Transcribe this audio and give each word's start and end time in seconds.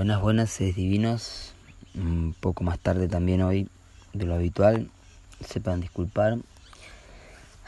buenas, 0.00 0.50
seres 0.50 0.76
divinos. 0.76 1.52
Un 1.94 2.34
poco 2.40 2.64
más 2.64 2.78
tarde 2.78 3.06
también 3.06 3.42
hoy 3.42 3.68
de 4.14 4.24
lo 4.24 4.34
habitual. 4.34 4.88
Sepan 5.46 5.82
disculpar. 5.82 6.38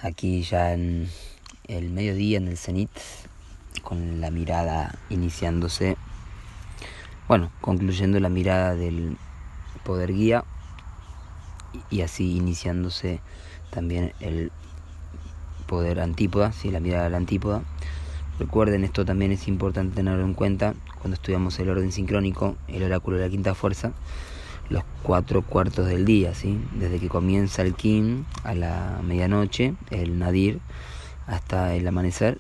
Aquí 0.01 0.43
ya 0.43 0.73
en 0.73 1.11
el 1.69 1.91
mediodía 1.91 2.39
en 2.39 2.49
el 2.49 2.57
cenit, 2.57 2.91
con 3.83 4.23
la 4.23 4.31
mirada 4.31 4.95
iniciándose. 5.11 5.99
Bueno, 7.29 7.53
concluyendo 7.61 8.19
la 8.19 8.31
mirada 8.31 8.77
del 8.77 9.19
poder 9.85 10.15
guía 10.15 10.45
y 11.91 12.01
así 12.01 12.37
iniciándose 12.37 13.21
también 13.71 14.15
el 14.21 14.51
poder 15.67 16.01
antípoda, 16.01 16.53
¿sí? 16.53 16.71
la 16.71 16.81
mirada 16.81 17.05
de 17.05 17.11
la 17.11 17.19
antípoda. 17.19 17.63
Recuerden, 18.39 18.85
esto 18.85 19.05
también 19.05 19.33
es 19.33 19.49
importante 19.49 19.97
tenerlo 19.97 20.25
en 20.25 20.35
cuenta 20.35 20.75
cuando 21.03 21.17
estudiamos 21.17 21.59
el 21.59 21.69
orden 21.69 21.91
sincrónico, 21.91 22.55
el 22.69 22.85
oráculo 22.85 23.17
de 23.17 23.25
la 23.25 23.29
quinta 23.29 23.57
fuerza, 23.57 23.91
los 24.71 24.85
cuatro 25.03 25.43
cuartos 25.43 25.89
del 25.89 26.05
día, 26.05 26.33
¿sí? 26.33 26.61
desde 26.77 27.01
que 27.01 27.09
comienza 27.09 27.63
el 27.63 27.75
Kim 27.75 28.25
a 28.45 28.55
la 28.55 29.01
medianoche, 29.03 29.75
el 29.91 30.21
Nadir, 30.21 30.61
hasta 31.27 31.75
el 31.75 31.89
amanecer, 31.89 32.39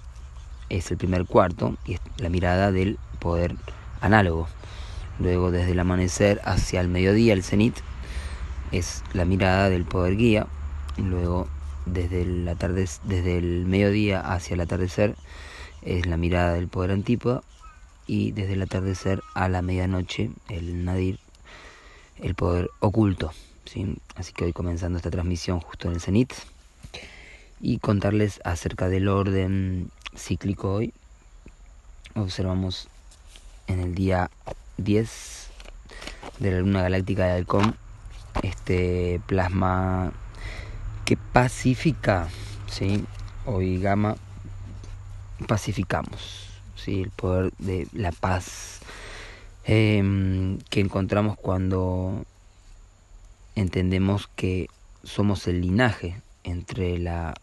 es 0.68 0.92
el 0.92 0.96
primer 0.96 1.26
cuarto 1.26 1.76
y 1.84 1.94
es 1.94 2.00
la 2.18 2.28
mirada 2.28 2.70
del 2.70 3.00
poder 3.18 3.56
análogo. 4.00 4.46
Luego, 5.18 5.50
desde 5.50 5.72
el 5.72 5.80
amanecer 5.80 6.40
hacia 6.44 6.80
el 6.80 6.88
mediodía, 6.88 7.32
el 7.32 7.42
cenit, 7.42 7.74
es 8.70 9.02
la 9.12 9.24
mirada 9.24 9.70
del 9.70 9.84
poder 9.84 10.16
guía. 10.16 10.46
Luego, 10.96 11.48
desde 11.84 12.22
el, 12.22 12.44
desde 13.04 13.38
el 13.38 13.66
mediodía 13.66 14.20
hacia 14.20 14.54
el 14.54 14.60
atardecer, 14.60 15.16
es 15.82 16.06
la 16.06 16.16
mirada 16.16 16.54
del 16.54 16.68
poder 16.68 16.92
antípoda 16.92 17.42
y 18.06 18.32
desde 18.32 18.54
el 18.54 18.62
atardecer 18.62 19.22
a 19.34 19.48
la 19.48 19.62
medianoche 19.62 20.30
el 20.48 20.84
nadir, 20.84 21.18
el 22.18 22.34
poder 22.34 22.70
oculto. 22.80 23.32
¿sí? 23.64 23.96
Así 24.16 24.32
que 24.32 24.44
hoy 24.44 24.52
comenzando 24.52 24.96
esta 24.96 25.10
transmisión 25.10 25.60
justo 25.60 25.88
en 25.88 25.94
el 25.94 26.00
cenit 26.00 26.32
y 27.60 27.78
contarles 27.78 28.40
acerca 28.44 28.88
del 28.88 29.08
orden 29.08 29.90
cíclico 30.16 30.74
hoy. 30.74 30.92
Observamos 32.14 32.88
en 33.68 33.80
el 33.80 33.94
día 33.94 34.30
10 34.78 35.48
de 36.40 36.50
la 36.50 36.58
luna 36.60 36.82
galáctica 36.82 37.26
de 37.26 37.32
Halcón 37.32 37.76
este 38.42 39.20
plasma 39.26 40.12
que 41.04 41.16
pacifica, 41.16 42.28
¿sí? 42.66 43.04
hoy 43.44 43.78
gama 43.78 44.16
pacificamos, 45.46 46.51
¿sí? 46.84 47.02
el 47.02 47.10
poder 47.10 47.52
de 47.58 47.86
la 47.92 48.12
paz 48.12 48.80
em, 49.64 50.58
que 50.70 50.80
encontramos 50.80 51.36
cuando 51.38 52.24
entendemos 53.54 54.28
que 54.34 54.68
somos 55.04 55.46
el 55.46 55.60
linaje 55.60 56.20
entre 56.44 56.98
la 56.98 57.34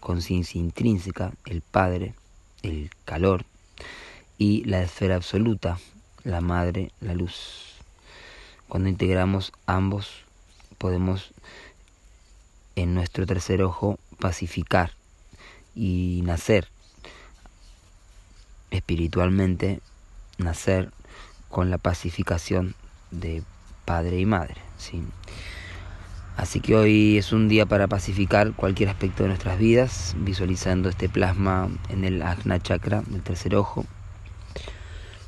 conciencia 0.00 0.60
intrínseca, 0.60 1.32
el 1.46 1.60
Padre, 1.60 2.14
el 2.62 2.90
calor, 3.04 3.44
y 4.38 4.64
la 4.64 4.82
esfera 4.82 5.16
absoluta, 5.16 5.78
la 6.22 6.40
Madre, 6.40 6.92
la 7.00 7.14
luz. 7.14 7.74
Cuando 8.68 8.88
integramos 8.88 9.52
ambos, 9.66 10.24
podemos 10.78 11.32
en 12.76 12.94
nuestro 12.94 13.26
tercer 13.26 13.62
ojo 13.62 13.98
pacificar 14.20 14.92
y 15.74 16.22
nacer 16.24 16.68
espiritualmente 18.70 19.80
nacer 20.38 20.90
con 21.48 21.70
la 21.70 21.78
pacificación 21.78 22.74
de 23.10 23.42
padre 23.84 24.18
y 24.20 24.26
madre. 24.26 24.56
¿sí? 24.76 25.02
Así 26.36 26.60
que 26.60 26.76
hoy 26.76 27.18
es 27.18 27.32
un 27.32 27.48
día 27.48 27.66
para 27.66 27.88
pacificar 27.88 28.52
cualquier 28.52 28.90
aspecto 28.90 29.24
de 29.24 29.30
nuestras 29.30 29.58
vidas, 29.58 30.14
visualizando 30.18 30.88
este 30.88 31.08
plasma 31.08 31.68
en 31.88 32.04
el 32.04 32.22
Agna 32.22 32.60
Chakra, 32.60 33.02
el 33.12 33.22
tercer 33.22 33.56
ojo, 33.56 33.84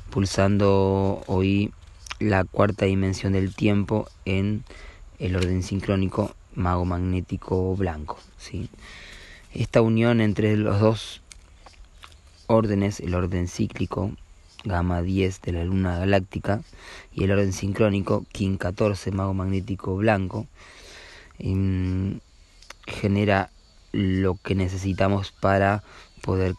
pulsando 0.09 1.21
hoy 1.27 1.73
la 2.19 2.43
cuarta 2.45 2.85
dimensión 2.85 3.33
del 3.33 3.53
tiempo 3.53 4.07
en 4.25 4.63
el 5.19 5.35
orden 5.35 5.63
sincrónico 5.63 6.33
mago 6.55 6.85
magnético 6.85 7.75
blanco. 7.75 8.17
¿sí? 8.37 8.69
Esta 9.53 9.81
unión 9.81 10.21
entre 10.21 10.55
los 10.55 10.79
dos 10.79 11.21
órdenes, 12.51 12.99
el 12.99 13.15
orden 13.15 13.47
cíclico, 13.47 14.11
gamma 14.63 15.01
10 15.01 15.41
de 15.41 15.51
la 15.53 15.63
luna 15.63 15.97
galáctica, 15.97 16.61
y 17.13 17.23
el 17.23 17.31
orden 17.31 17.53
sincrónico, 17.53 18.25
King 18.31 18.57
14, 18.57 19.11
mago 19.11 19.33
magnético 19.33 19.95
blanco, 19.95 20.47
genera 22.85 23.49
lo 23.91 24.35
que 24.35 24.55
necesitamos 24.55 25.31
para 25.31 25.83
poder 26.21 26.55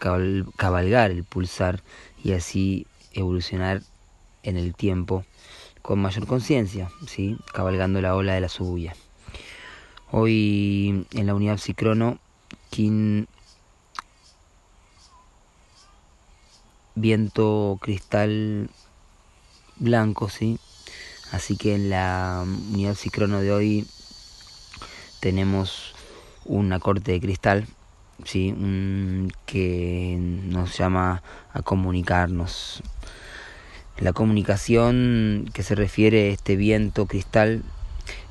cabalgar 0.56 1.10
el 1.10 1.25
pulsar 1.25 1.82
y 2.22 2.32
así 2.32 2.86
evolucionar 3.12 3.82
en 4.42 4.56
el 4.56 4.74
tiempo 4.74 5.24
con 5.82 6.00
mayor 6.00 6.26
conciencia, 6.26 6.91
¿sí? 7.06 7.36
cabalgando 7.53 8.00
la 8.00 8.14
ola 8.14 8.34
de 8.34 8.41
la 8.41 8.48
subuya. 8.48 8.94
Hoy 10.10 11.06
en 11.12 11.26
la 11.26 11.34
unidad 11.34 11.59
psicrono, 11.59 12.19
King 12.70 13.26
viento 16.94 17.78
cristal 17.80 18.70
blanco, 19.76 20.28
¿sí? 20.28 20.58
Así 21.32 21.56
que 21.56 21.75
en 21.75 21.88
la 21.88 22.44
unidad 22.44 22.94
cicrono 22.94 23.41
de 23.41 23.53
hoy 23.53 23.86
tenemos 25.20 25.94
una 26.44 26.78
corte 26.78 27.12
de 27.12 27.20
cristal, 27.20 27.66
¿sí? 28.25 28.54
que 29.47 30.19
nos 30.19 30.76
llama 30.76 31.22
a 31.54 31.62
comunicarnos. 31.62 32.82
La 33.98 34.12
comunicación 34.12 35.48
que 35.54 35.62
se 35.62 35.74
refiere 35.74 36.28
a 36.28 36.32
este 36.32 36.56
viento 36.56 37.06
cristal 37.06 37.62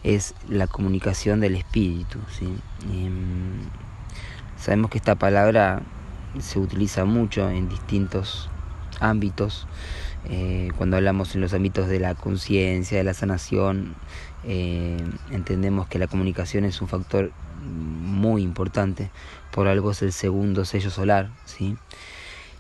es 0.03 0.35
la 0.47 0.67
comunicación 0.67 1.39
del 1.39 1.55
espíritu. 1.55 2.19
¿sí? 2.37 2.53
Em, 2.93 3.61
sabemos 4.59 4.91
que 4.91 4.99
esta 4.99 5.15
palabra 5.15 5.81
se 6.39 6.59
utiliza 6.59 7.05
mucho 7.05 7.49
en 7.49 7.67
distintos 7.67 8.50
ámbitos. 9.01 9.67
Eh, 10.29 10.69
cuando 10.77 10.97
hablamos 10.97 11.35
en 11.35 11.41
los 11.41 11.53
ámbitos 11.53 11.87
de 11.87 11.99
la 11.99 12.15
conciencia, 12.15 12.97
de 12.97 13.03
la 13.03 13.13
sanación, 13.13 13.95
eh, 14.45 14.97
entendemos 15.31 15.87
que 15.87 15.99
la 15.99 16.07
comunicación 16.07 16.63
es 16.63 16.81
un 16.81 16.87
factor 16.87 17.31
muy 17.63 18.41
importante, 18.41 19.11
por 19.51 19.67
algo 19.67 19.91
es 19.91 20.01
el 20.01 20.13
segundo 20.13 20.65
sello 20.65 20.89
solar, 20.89 21.29
¿sí? 21.45 21.75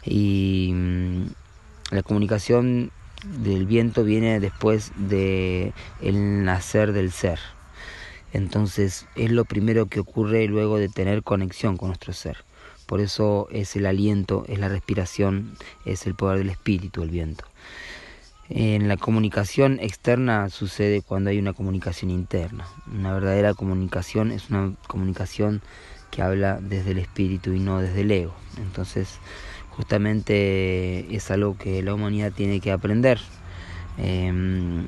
Y 0.03 0.71
mm, 0.73 1.25
la 1.91 2.03
comunicación 2.03 2.91
del 3.43 3.65
viento 3.65 4.03
viene 4.03 4.39
después 4.39 4.91
de 4.95 5.73
el 6.01 6.43
nacer 6.43 6.93
del 6.93 7.11
ser. 7.11 7.39
Entonces 8.33 9.07
es 9.15 9.31
lo 9.31 9.45
primero 9.45 9.87
que 9.87 9.99
ocurre 9.99 10.47
luego 10.47 10.77
de 10.79 10.89
tener 10.89 11.23
conexión 11.23 11.77
con 11.77 11.89
nuestro 11.89 12.13
ser. 12.13 12.37
Por 12.91 12.99
eso 12.99 13.47
es 13.51 13.77
el 13.77 13.85
aliento, 13.85 14.43
es 14.49 14.59
la 14.59 14.67
respiración, 14.67 15.53
es 15.85 16.05
el 16.07 16.13
poder 16.13 16.39
del 16.39 16.49
espíritu, 16.49 17.03
el 17.03 17.09
viento. 17.09 17.45
En 18.49 18.89
la 18.89 18.97
comunicación 18.97 19.79
externa 19.79 20.49
sucede 20.49 21.01
cuando 21.01 21.29
hay 21.29 21.39
una 21.39 21.53
comunicación 21.53 22.11
interna. 22.11 22.67
Una 22.93 23.13
verdadera 23.13 23.53
comunicación 23.53 24.33
es 24.33 24.49
una 24.49 24.73
comunicación 24.87 25.61
que 26.09 26.21
habla 26.21 26.59
desde 26.59 26.91
el 26.91 26.97
espíritu 26.97 27.53
y 27.53 27.61
no 27.61 27.79
desde 27.79 28.01
el 28.01 28.11
ego. 28.11 28.33
Entonces, 28.57 29.19
justamente 29.69 31.15
es 31.15 31.31
algo 31.31 31.57
que 31.57 31.81
la 31.81 31.93
humanidad 31.93 32.33
tiene 32.33 32.59
que 32.59 32.73
aprender 32.73 33.21
em, 33.99 34.85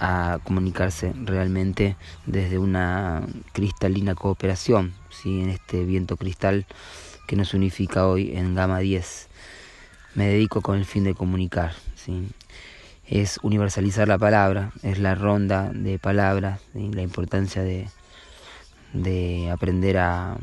a 0.00 0.38
comunicarse 0.42 1.12
realmente 1.22 1.98
desde 2.24 2.56
una 2.56 3.26
cristalina 3.52 4.14
cooperación, 4.14 4.94
¿sí? 5.22 5.40
en 5.40 5.50
este 5.50 5.84
viento 5.84 6.16
cristal 6.16 6.66
que 7.26 7.36
nos 7.36 7.54
unifica 7.54 8.06
hoy 8.06 8.36
en 8.36 8.54
Gama 8.54 8.78
10. 8.78 9.28
Me 10.14 10.28
dedico 10.28 10.60
con 10.62 10.76
el 10.76 10.84
fin 10.84 11.04
de 11.04 11.14
comunicar. 11.14 11.74
¿sí? 11.96 12.28
Es 13.06 13.38
universalizar 13.42 14.08
la 14.08 14.18
palabra, 14.18 14.72
es 14.82 14.98
la 14.98 15.14
ronda 15.14 15.70
de 15.72 15.98
palabras, 15.98 16.60
la 16.74 17.02
importancia 17.02 17.62
de, 17.62 17.88
de 18.92 19.50
aprender 19.50 19.98
a, 19.98 20.36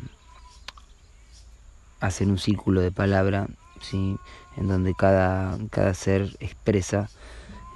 hacer 2.02 2.28
un 2.28 2.40
círculo 2.40 2.82
de 2.82 2.92
palabra, 2.92 3.48
¿sí? 3.80 4.18
en 4.58 4.68
donde 4.68 4.94
cada, 4.94 5.58
cada 5.70 5.94
ser 5.94 6.36
expresa 6.40 7.10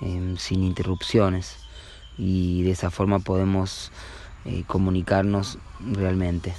em, 0.01 0.35
sin 0.37 0.63
interrupciones 0.63 1.57
y 2.17 2.63
de 2.63 2.71
esa 2.71 2.89
forma 2.89 3.19
podemos 3.19 3.91
eh, 4.45 4.63
comunicarnos 4.67 5.59
realmente. 5.79 6.53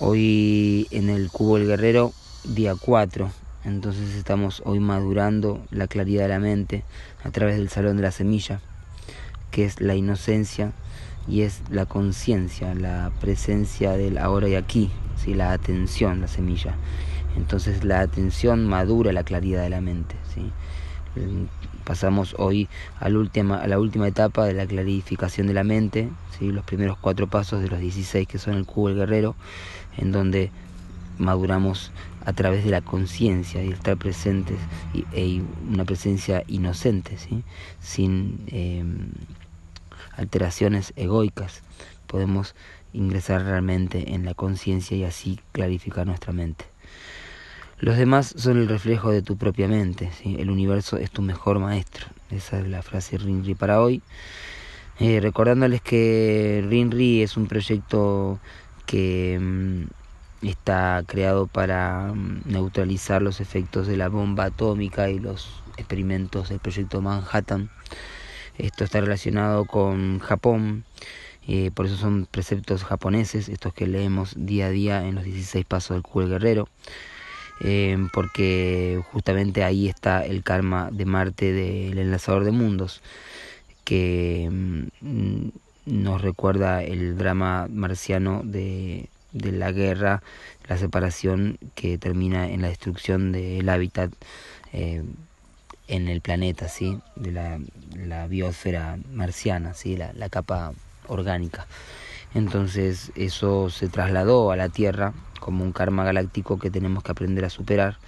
Hoy 0.00 0.88
en 0.90 1.08
el 1.08 1.30
Cubo 1.30 1.56
del 1.56 1.68
Guerrero, 1.68 2.12
día 2.42 2.74
4, 2.74 3.30
Entonces 3.64 4.16
estamos 4.16 4.60
hoy 4.64 4.80
madurando 4.80 5.64
la 5.70 5.86
claridad 5.86 6.24
de 6.24 6.30
la 6.30 6.40
mente 6.40 6.82
a 7.22 7.30
través 7.30 7.56
del 7.56 7.68
salón 7.68 7.96
de 7.96 8.02
la 8.02 8.10
semilla, 8.10 8.60
que 9.52 9.64
es 9.64 9.80
la 9.80 9.94
inocencia 9.94 10.72
y 11.28 11.42
es 11.42 11.62
la 11.70 11.86
conciencia, 11.86 12.74
la 12.74 13.12
presencia 13.20 13.92
del 13.92 14.18
ahora 14.18 14.48
y 14.48 14.56
aquí, 14.56 14.90
¿sí? 15.16 15.32
la 15.32 15.52
atención, 15.52 16.20
la 16.20 16.26
semilla. 16.26 16.74
Entonces 17.36 17.84
la 17.84 18.00
atención 18.00 18.66
madura 18.66 19.12
la 19.12 19.22
claridad 19.22 19.62
de 19.62 19.70
la 19.70 19.80
mente. 19.80 20.16
¿sí? 20.34 20.50
Pasamos 21.84 22.34
hoy 22.38 22.68
a 22.98 23.08
la, 23.08 23.18
última, 23.18 23.58
a 23.58 23.68
la 23.68 23.78
última 23.78 24.08
etapa 24.08 24.44
de 24.44 24.54
la 24.54 24.66
clarificación 24.66 25.46
de 25.46 25.54
la 25.54 25.62
mente, 25.62 26.10
¿sí? 26.36 26.50
los 26.50 26.64
primeros 26.64 26.98
cuatro 26.98 27.28
pasos 27.28 27.62
de 27.62 27.68
los 27.68 27.78
16 27.78 28.26
que 28.26 28.38
son 28.38 28.54
el 28.54 28.66
cubo 28.66 28.88
del 28.88 28.96
guerrero, 28.96 29.36
en 29.98 30.12
donde 30.12 30.50
maduramos 31.18 31.92
a 32.24 32.32
través 32.32 32.64
de 32.64 32.70
la 32.70 32.80
conciencia 32.80 33.62
y 33.62 33.70
estar 33.70 33.96
presentes 33.96 34.58
y, 34.92 35.04
e 35.12 35.42
una 35.70 35.84
presencia 35.84 36.42
inocente, 36.46 37.18
¿sí? 37.18 37.44
sin 37.80 38.40
em, 38.48 39.10
alteraciones 40.16 40.92
egoicas. 40.96 41.62
Podemos 42.06 42.54
ingresar 42.92 43.42
realmente 43.44 44.14
en 44.14 44.24
la 44.24 44.34
conciencia 44.34 44.96
y 44.96 45.04
así 45.04 45.40
clarificar 45.52 46.06
nuestra 46.06 46.32
mente. 46.32 46.64
Los 47.78 47.98
demás 47.98 48.32
son 48.36 48.56
el 48.56 48.68
reflejo 48.68 49.10
de 49.10 49.20
tu 49.20 49.36
propia 49.36 49.68
mente, 49.68 50.10
¿sí? 50.12 50.36
el 50.38 50.50
universo 50.50 50.96
es 50.96 51.10
tu 51.10 51.22
mejor 51.22 51.58
maestro. 51.58 52.06
Esa 52.30 52.58
es 52.60 52.68
la 52.68 52.82
frase 52.82 53.18
Rinri 53.18 53.54
para 53.54 53.80
hoy. 53.80 54.00
Eh, 55.00 55.18
recordándoles 55.20 55.82
que 55.82 56.64
Rinri 56.68 57.22
es 57.22 57.36
un 57.36 57.48
proyecto 57.48 58.38
que 58.86 59.38
mm, 59.40 60.46
está 60.48 61.02
creado 61.06 61.46
para 61.46 62.12
mm, 62.14 62.42
neutralizar 62.46 63.22
los 63.22 63.40
efectos 63.40 63.86
de 63.86 63.96
la 63.96 64.08
bomba 64.08 64.46
atómica 64.46 65.10
y 65.10 65.18
los 65.18 65.62
experimentos 65.76 66.48
del 66.48 66.60
proyecto 66.60 67.00
Manhattan. 67.00 67.70
Esto 68.58 68.84
está 68.84 69.00
relacionado 69.00 69.64
con 69.64 70.20
Japón, 70.20 70.84
eh, 71.46 71.70
por 71.74 71.86
eso 71.86 71.96
son 71.96 72.26
preceptos 72.30 72.84
japoneses, 72.84 73.48
estos 73.48 73.74
que 73.74 73.86
leemos 73.86 74.34
día 74.36 74.66
a 74.66 74.70
día 74.70 75.06
en 75.06 75.16
los 75.16 75.24
16 75.24 75.64
pasos 75.66 75.96
del 75.96 76.02
cubo 76.02 76.26
guerrero. 76.26 76.68
Eh, 77.60 77.96
porque 78.12 79.00
justamente 79.12 79.62
ahí 79.62 79.88
está 79.88 80.24
el 80.24 80.42
karma 80.42 80.90
de 80.90 81.04
Marte 81.04 81.52
del 81.52 81.98
enlazador 81.98 82.44
de 82.44 82.50
mundos, 82.50 83.00
que 83.84 84.48
mm, 84.50 85.48
nos 85.86 86.22
recuerda 86.22 86.82
el 86.82 87.16
drama 87.16 87.66
marciano 87.70 88.42
de, 88.44 89.08
de 89.32 89.52
la 89.52 89.72
guerra, 89.72 90.22
la 90.68 90.78
separación 90.78 91.58
que 91.74 91.98
termina 91.98 92.48
en 92.48 92.62
la 92.62 92.68
destrucción 92.68 93.32
del 93.32 93.68
hábitat 93.68 94.10
eh, 94.72 95.02
en 95.88 96.08
el 96.08 96.20
planeta, 96.20 96.68
¿sí? 96.68 96.98
de 97.16 97.32
la, 97.32 97.60
la 97.96 98.26
biosfera 98.26 98.98
marciana, 99.12 99.74
¿sí? 99.74 99.96
la, 99.96 100.12
la 100.14 100.28
capa 100.28 100.72
orgánica. 101.08 101.66
Entonces 102.34 103.12
eso 103.14 103.70
se 103.70 103.88
trasladó 103.88 104.50
a 104.50 104.56
la 104.56 104.68
Tierra 104.68 105.12
como 105.40 105.62
un 105.62 105.72
karma 105.72 106.04
galáctico 106.04 106.58
que 106.58 106.70
tenemos 106.70 107.02
que 107.04 107.12
aprender 107.12 107.44
a 107.44 107.50
superar. 107.50 107.98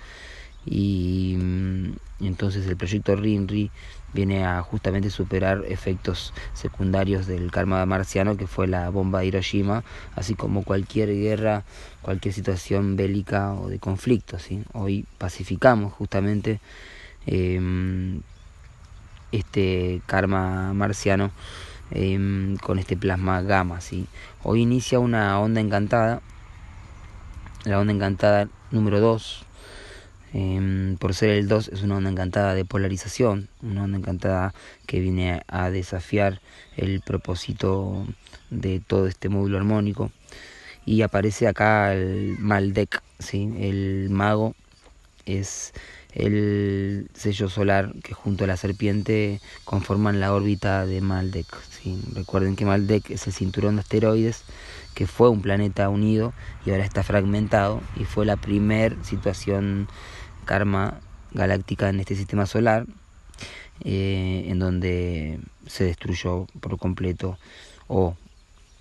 Y, 0.66 1.36
mm, 1.38 1.92
entonces 2.20 2.66
el 2.66 2.76
proyecto 2.76 3.14
RINRI 3.14 3.70
viene 4.12 4.44
a 4.44 4.62
justamente 4.62 5.10
superar 5.10 5.64
efectos 5.68 6.32
secundarios 6.54 7.26
del 7.26 7.50
karma 7.50 7.84
marciano 7.86 8.36
que 8.36 8.46
fue 8.46 8.66
la 8.66 8.88
bomba 8.90 9.20
de 9.20 9.26
Hiroshima, 9.26 9.84
así 10.14 10.34
como 10.34 10.64
cualquier 10.64 11.10
guerra, 11.10 11.64
cualquier 12.02 12.34
situación 12.34 12.96
bélica 12.96 13.52
o 13.54 13.68
de 13.68 13.78
conflicto. 13.78 14.38
¿sí? 14.38 14.64
Hoy 14.72 15.06
pacificamos 15.18 15.92
justamente 15.92 16.60
em, 17.26 18.22
este 19.32 20.00
karma 20.06 20.72
marciano 20.72 21.30
em, 21.90 22.56
con 22.56 22.78
este 22.78 22.96
plasma 22.96 23.42
gamma. 23.42 23.80
¿sí? 23.80 24.06
Hoy 24.42 24.62
inicia 24.62 24.98
una 24.98 25.38
onda 25.38 25.60
encantada 25.60 26.22
la 27.66 27.80
onda 27.80 27.92
encantada 27.92 28.48
número 28.70 29.00
2. 29.00 29.45
Em, 30.38 30.98
por 30.98 31.14
ser 31.14 31.30
el 31.30 31.48
2 31.48 31.68
es 31.68 31.82
una 31.82 31.96
onda 31.96 32.10
encantada 32.10 32.54
de 32.54 32.66
polarización, 32.66 33.48
una 33.62 33.84
onda 33.84 33.96
encantada 33.96 34.52
que 34.84 35.00
viene 35.00 35.42
a 35.48 35.70
desafiar 35.70 36.42
el 36.76 37.00
propósito 37.00 38.06
de 38.50 38.82
todo 38.86 39.06
este 39.06 39.30
módulo 39.30 39.56
armónico. 39.56 40.10
Y 40.84 41.00
aparece 41.00 41.48
acá 41.48 41.94
el 41.94 42.36
Maldek, 42.38 43.02
¿sí? 43.18 43.50
el 43.58 44.10
mago 44.10 44.54
es 45.24 45.72
el 46.12 47.08
sello 47.14 47.48
solar 47.48 47.94
que 48.02 48.12
junto 48.12 48.44
a 48.44 48.46
la 48.46 48.58
serpiente 48.58 49.40
conforman 49.64 50.20
la 50.20 50.34
órbita 50.34 50.84
de 50.84 51.00
Maldek. 51.00 51.46
Recuerden 52.12 52.56
que 52.56 52.66
Maldek 52.66 53.10
es 53.10 53.26
el 53.26 53.32
cinturón 53.32 53.76
de 53.76 53.80
asteroides 53.80 54.44
que 54.94 55.06
fue 55.06 55.28
un 55.28 55.42
planeta 55.42 55.88
unido 55.90 56.32
y 56.64 56.70
ahora 56.70 56.84
está 56.84 57.02
fragmentado 57.02 57.82
y 57.96 58.04
fue 58.04 58.24
la 58.24 58.36
primer 58.36 58.96
situación 59.04 59.88
karma 60.46 61.00
galáctica 61.32 61.90
en 61.90 62.00
este 62.00 62.16
sistema 62.16 62.46
solar 62.46 62.86
eh, 63.84 64.46
en 64.48 64.58
donde 64.58 65.38
se 65.66 65.84
destruyó 65.84 66.46
por 66.60 66.78
completo 66.78 67.38
o 67.88 68.16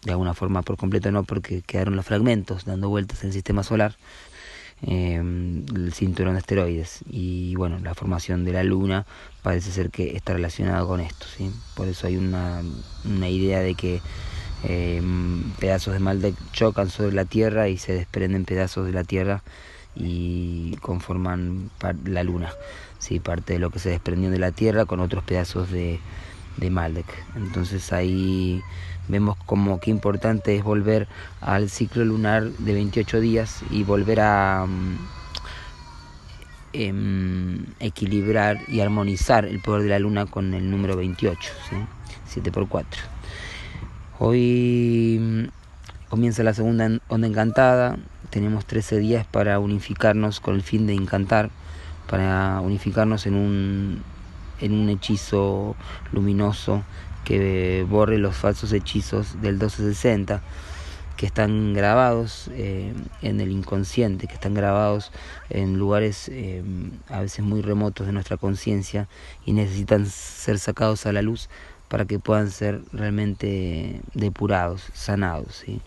de 0.03 0.11
alguna 0.11 0.33
forma 0.33 0.61
por 0.61 0.77
completo 0.77 1.11
no 1.11 1.23
porque 1.23 1.61
quedaron 1.61 1.97
los 1.97 2.05
fragmentos 2.05 2.63
dando 2.63 2.87
vueltas 2.87 3.23
en 3.23 3.27
el 3.27 3.33
sistema 3.33 3.63
solar 3.63 3.97
eh, 4.83 5.15
el 5.15 5.93
cinturón 5.93 6.35
de 6.35 6.39
asteroides 6.39 7.03
y 7.09 7.55
bueno 7.55 7.79
la 7.79 7.93
formación 7.93 8.45
de 8.45 8.53
la 8.53 8.63
luna 8.63 9.05
parece 9.41 9.71
ser 9.71 9.89
que 9.89 10.15
está 10.15 10.33
relacionada 10.33 10.85
con 10.85 11.01
esto 11.01 11.25
¿sí? 11.35 11.51
por 11.75 11.89
eso 11.89 12.07
hay 12.07 12.15
una, 12.15 12.61
una 13.03 13.27
idea 13.27 13.59
de 13.59 13.75
que 13.75 14.01
Em, 14.67 15.51
pedazos 15.59 15.93
de 15.93 15.99
Maldek 15.99 16.35
chocan 16.51 16.89
sobre 16.89 17.13
la 17.13 17.25
Tierra 17.25 17.67
y 17.67 17.77
se 17.77 17.93
desprenden 17.93 18.45
pedazos 18.45 18.87
de 18.87 18.93
la 18.93 19.03
Tierra 19.03 19.43
y 19.95 20.75
conforman 20.81 21.69
la 22.05 22.23
Luna, 22.23 22.51
¿sí? 22.99 23.19
parte 23.19 23.53
de 23.53 23.59
lo 23.59 23.69
que 23.69 23.79
se 23.79 23.89
desprendió 23.89 24.29
de 24.29 24.39
la 24.39 24.51
Tierra 24.51 24.85
con 24.85 24.99
otros 24.99 25.23
pedazos 25.23 25.71
de, 25.71 25.99
de 26.57 26.69
Maldek. 26.69 27.05
Entonces 27.35 27.93
ahí 27.93 28.61
vemos 29.07 29.37
como 29.45 29.79
qué 29.79 29.91
importante 29.91 30.55
es 30.55 30.63
volver 30.63 31.07
al 31.41 31.69
ciclo 31.69 32.03
lunar 32.05 32.43
de 32.43 32.73
28 32.73 33.19
días 33.19 33.61
y 33.69 33.83
volver 33.83 34.19
a 34.19 34.65
mm, 34.67 34.97
em, 36.73 37.65
equilibrar 37.79 38.59
y 38.67 38.79
armonizar 38.81 39.45
el 39.45 39.59
poder 39.61 39.83
de 39.83 39.89
la 39.89 39.99
luna 39.99 40.25
con 40.25 40.53
el 40.53 40.69
número 40.69 40.95
28, 40.97 41.51
¿sí? 41.69 41.75
7 42.27 42.51
por 42.51 42.67
4 42.67 43.01
Hoy 44.19 45.17
mm, 45.19 45.43
comienza 46.09 46.43
la 46.43 46.53
segunda 46.53 46.89
onda 47.09 47.27
encantada. 47.27 47.97
Tenemos 48.35 48.65
13 48.65 48.97
días 48.97 49.25
para 49.25 49.59
unificarnos 49.59 50.41
con 50.41 50.55
el 50.55 50.61
fin 50.61 50.87
de 50.87 50.93
encantar, 50.93 51.51
para 52.09 52.59
unificarnos 52.59 53.27
en 53.27 53.35
un, 53.35 54.03
en 54.59 54.73
un 54.73 54.89
hechizo 54.89 55.77
luminoso 56.11 56.83
que 57.23 57.85
borre 57.89 58.17
los 58.17 58.35
falsos 58.35 58.73
hechizos 58.73 59.41
del 59.41 59.53
1260 59.53 60.41
que 61.15 61.25
están 61.25 61.73
grabados 61.73 62.49
eh, 62.51 62.91
en 63.21 63.39
el 63.39 63.51
inconsciente, 63.51 64.27
que 64.27 64.33
están 64.33 64.53
grabados 64.53 65.13
en 65.49 65.77
lugares 65.77 66.27
eh, 66.27 66.61
a 67.07 67.21
veces 67.21 67.39
muy 67.45 67.61
remotos 67.61 68.05
de 68.05 68.11
nuestra 68.11 68.35
conciencia 68.35 69.07
y 69.45 69.53
necesitan 69.53 70.07
ser 70.07 70.59
sacados 70.59 71.05
a 71.05 71.13
la 71.13 71.21
luz 71.21 71.47
para 71.87 72.03
que 72.03 72.19
puedan 72.19 72.51
ser 72.51 72.81
realmente 72.91 74.01
depurados, 74.13 74.89
sanados. 74.93 75.63
¿sí? 75.65 75.79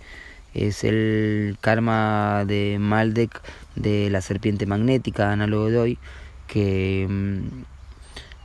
Es 0.54 0.84
el 0.84 1.56
karma 1.60 2.44
de 2.46 2.78
Maldek 2.80 3.42
de 3.76 4.10
la 4.10 4.20
serpiente 4.20 4.66
magnética, 4.66 5.32
análogo 5.32 5.70
de 5.70 5.78
hoy, 5.78 5.98
que 6.46 7.06
mm, 7.08 7.64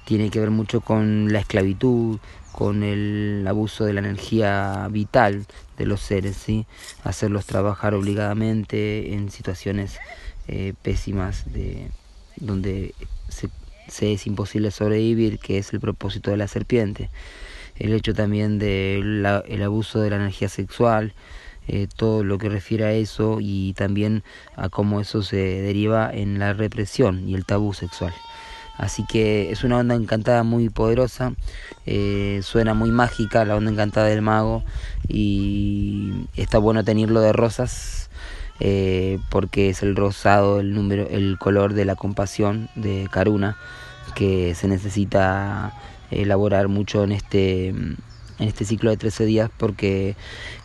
tiene 0.05 0.29
que 0.29 0.39
ver 0.39 0.51
mucho 0.51 0.81
con 0.81 1.31
la 1.31 1.39
esclavitud, 1.39 2.19
con 2.51 2.83
el 2.83 3.45
abuso 3.47 3.85
de 3.85 3.93
la 3.93 3.99
energía 3.99 4.87
vital 4.91 5.45
de 5.77 5.85
los 5.85 6.01
seres, 6.01 6.37
¿sí? 6.37 6.67
hacerlos 7.03 7.45
trabajar 7.45 7.93
obligadamente 7.95 9.13
en 9.13 9.31
situaciones 9.31 9.97
eh, 10.47 10.73
pésimas 10.83 11.51
de, 11.51 11.89
donde 12.37 12.93
se 13.29 13.49
se 13.87 14.13
es 14.13 14.27
imposible 14.27 14.71
sobrevivir, 14.71 15.39
que 15.39 15.57
es 15.57 15.73
el 15.73 15.79
propósito 15.79 16.31
de 16.31 16.37
la 16.37 16.47
serpiente. 16.47 17.09
El 17.75 17.93
hecho 17.93 18.13
también 18.13 18.59
del 18.59 19.25
el 19.47 19.63
abuso 19.63 19.99
de 19.99 20.09
la 20.09 20.17
energía 20.17 20.49
sexual, 20.49 21.13
eh, 21.67 21.87
todo 21.95 22.23
lo 22.23 22.37
que 22.37 22.49
refiere 22.49 22.85
a 22.85 22.91
eso 22.93 23.37
y 23.39 23.73
también 23.73 24.23
a 24.55 24.69
cómo 24.69 24.99
eso 24.99 25.23
se 25.23 25.37
deriva 25.37 26.11
en 26.13 26.39
la 26.39 26.53
represión 26.53 27.27
y 27.27 27.35
el 27.35 27.45
tabú 27.45 27.73
sexual. 27.73 28.13
Así 28.77 29.05
que 29.05 29.51
es 29.51 29.63
una 29.63 29.77
onda 29.77 29.93
encantada 29.95 30.43
muy 30.43 30.69
poderosa, 30.69 31.33
eh, 31.85 32.39
suena 32.43 32.73
muy 32.73 32.91
mágica 32.91 33.45
la 33.45 33.55
onda 33.55 33.71
encantada 33.71 34.07
del 34.07 34.21
mago 34.23 34.63
y 35.07 36.27
está 36.35 36.57
bueno 36.57 36.83
tenerlo 36.83 37.21
de 37.21 37.33
rosas 37.33 38.09
eh, 38.59 39.19
porque 39.29 39.69
es 39.69 39.83
el 39.83 39.95
rosado 39.95 40.59
el 40.59 40.73
número 40.73 41.07
el 41.09 41.37
color 41.37 41.73
de 41.73 41.85
la 41.85 41.95
compasión 41.95 42.69
de 42.75 43.07
Karuna 43.11 43.57
que 44.15 44.55
se 44.55 44.67
necesita 44.67 45.73
elaborar 46.11 46.67
mucho 46.67 47.03
en 47.03 47.11
este 47.11 47.73
en 48.43 48.49
este 48.49 48.65
ciclo 48.65 48.91
de 48.91 48.97
13 48.97 49.25
días 49.25 49.49
porque 49.57 50.15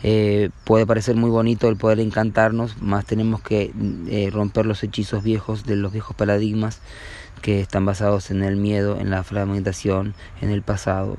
eh, 0.03 0.49
puede 0.65 0.85
parecer 0.85 1.15
muy 1.15 1.29
bonito 1.29 1.69
el 1.69 1.77
poder 1.77 2.01
encantarnos, 2.01 2.81
más 2.81 3.05
tenemos 3.05 3.41
que 3.41 3.71
eh, 4.09 4.29
romper 4.31 4.65
los 4.65 4.83
hechizos 4.83 5.23
viejos 5.23 5.65
de 5.65 5.77
los 5.77 5.93
viejos 5.93 6.15
paradigmas 6.15 6.81
que 7.41 7.61
están 7.61 7.85
basados 7.85 8.31
en 8.31 8.43
el 8.43 8.57
miedo, 8.57 8.99
en 8.99 9.09
la 9.09 9.23
fragmentación, 9.23 10.13
en 10.41 10.49
el 10.49 10.61
pasado 10.61 11.17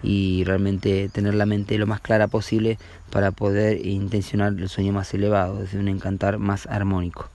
y 0.00 0.44
realmente 0.44 1.08
tener 1.08 1.34
la 1.34 1.46
mente 1.46 1.76
lo 1.78 1.86
más 1.88 2.00
clara 2.00 2.28
posible 2.28 2.78
para 3.10 3.32
poder 3.32 3.84
intencionar 3.84 4.52
el 4.56 4.68
sueño 4.68 4.92
más 4.92 5.12
elevado, 5.12 5.58
desde 5.58 5.80
un 5.80 5.88
encantar 5.88 6.38
más 6.38 6.66
armónico. 6.66 7.28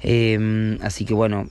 Em, 0.00 0.78
así 0.80 1.04
que 1.04 1.12
bueno, 1.12 1.50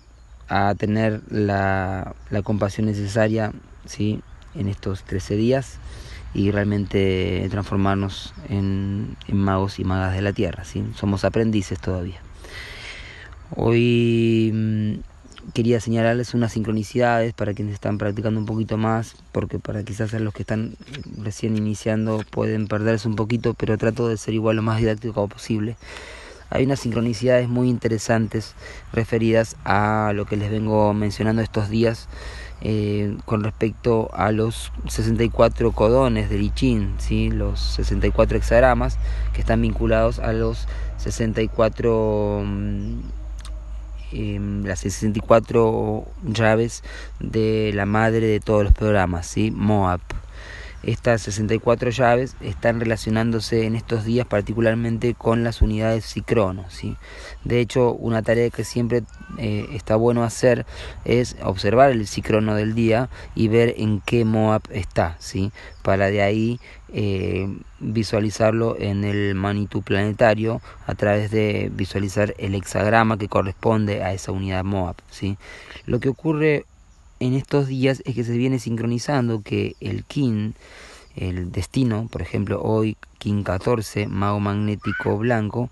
a 0.50 0.74
tener 0.74 1.22
la, 1.30 2.16
la 2.32 2.42
compasión 2.42 2.88
necesaria, 2.88 3.52
¿sí? 3.86 4.22
en 4.56 4.68
estos 4.68 5.04
13 5.04 5.36
días 5.36 5.78
y 6.34 6.52
realmente 6.52 7.48
transformarnos 7.50 8.34
en, 8.50 9.16
magos 9.32 9.80
y 9.80 9.84
magas 9.84 10.16
de 10.16 10.22
la 10.22 10.34
tierra. 10.34 10.66
¿sí? 10.66 10.84
Somos 10.96 11.26
aprendices 11.26 11.80
todavía. 11.80 12.22
Hoy 13.56 14.52
mm, 14.54 15.52
quería 15.54 15.80
señalarles 15.80 16.34
unas 16.34 16.52
sincronicidades 16.54 17.34
para 17.34 17.54
quienes 17.54 17.74
están 17.74 17.98
practicando 17.98 18.40
un 18.40 18.46
poquito 18.46 18.78
más, 18.78 19.16
porque 19.32 19.60
para 19.60 19.84
quizás 19.84 20.14
los 20.14 20.34
que 20.34 20.44
están 20.44 20.76
recién 21.18 21.56
iniciando 21.58 22.24
pueden 22.30 22.68
perderse 22.68 23.08
un 23.08 23.16
poquito, 23.16 23.54
pero 23.54 23.78
trato 23.78 24.08
de 24.08 24.18
ser 24.18 24.34
igual 24.34 24.58
lo 24.58 24.62
más 24.62 24.80
didáctico 24.80 25.28
posible. 25.28 25.78
Hay 26.50 26.64
unas 26.64 26.80
sincronicidades 26.80 27.50
muy 27.50 27.70
interesantes 27.70 28.56
referidas 28.94 29.58
a 29.66 30.14
lo 30.16 30.26
que 30.26 30.38
les 30.38 30.50
vengo 30.50 30.94
mencionando 30.94 31.42
estos 31.42 31.70
días 31.70 32.08
eh, 32.62 33.16
con 33.26 33.44
respecto 33.44 34.10
a 34.14 34.32
los 34.32 34.72
64 34.88 35.72
codones 35.74 36.30
de 36.30 36.40
Lichin, 36.40 36.96
¿sí? 36.98 37.30
los 37.30 37.60
64 37.60 38.38
hexagramas 38.38 38.98
que 39.34 39.42
están 39.42 39.62
vinculados 39.62 40.20
a 40.20 40.34
los 40.34 40.68
64 40.98 42.42
mm, 42.44 43.00
em, 44.12 44.66
las 44.66 44.80
64 44.80 46.06
llaves 46.24 46.84
de 47.20 47.72
la 47.76 47.86
madre 47.86 48.26
de 48.26 48.40
todos 48.40 48.64
los 48.64 48.74
programas, 48.74 49.28
¿sí? 49.28 49.52
Moab. 49.52 50.02
Estas 50.84 51.24
64 51.24 51.90
llaves 51.90 52.36
están 52.40 52.80
relacionándose 52.80 53.66
en 53.66 53.76
estos 53.76 54.06
días 54.06 54.28
particularmente 54.28 55.16
con 55.16 55.44
las 55.44 55.62
unidades 55.62 56.06
Cicrono. 56.06 56.66
¿sí? 56.70 56.96
De 57.44 57.60
hecho, 57.60 57.94
una 57.94 58.22
tarea 58.22 58.50
que 58.50 58.64
siempre 58.64 59.04
eh, 59.38 59.68
está 59.74 59.96
bueno 59.96 60.24
hacer 60.24 60.66
es 61.04 61.36
observar 61.42 61.92
el 61.92 62.08
Cicrono 62.08 62.56
del 62.56 62.76
día 62.76 63.10
y 63.36 63.48
ver 63.48 63.74
en 63.78 64.02
qué 64.02 64.24
Moab 64.24 64.62
está, 64.70 65.16
¿sí? 65.20 65.52
para 65.82 66.12
de 66.12 66.22
ahí 66.22 66.60
eh, 66.94 67.48
visualizarlo 67.80 68.78
en 68.80 69.04
el 69.04 69.36
Manitou 69.36 69.82
planetario 69.82 70.62
a 70.86 70.96
través 70.96 71.32
de 71.32 71.72
visualizar 71.74 72.34
el 72.38 72.56
hexagrama 72.56 73.18
que 73.18 73.28
corresponde 73.28 74.04
a 74.04 74.14
esa 74.14 74.32
unidad 74.32 74.64
Moab. 74.64 74.96
¿sí? 75.10 75.38
Lo 75.86 76.00
que 76.00 76.10
ocurre 76.10 76.66
en 77.20 77.34
estos 77.34 77.68
días 77.68 78.02
es 78.06 78.16
que 78.16 78.24
se 78.24 78.38
viene 78.38 78.60
sincronizando 78.60 79.42
que 79.42 79.76
el 79.80 80.04
Kin, 80.04 80.56
el 81.16 81.52
destino, 81.52 82.08
por 82.12 82.22
ejemplo, 82.22 82.62
hoy 82.62 82.98
Kin 83.18 83.44
14, 83.44 84.08
mago 84.08 84.40
magnético 84.40 85.18
blanco, 85.18 85.70